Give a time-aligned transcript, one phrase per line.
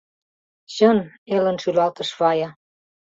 [0.73, 0.97] —Чын,—
[1.27, 2.49] нелын шӱлалтыш Фая.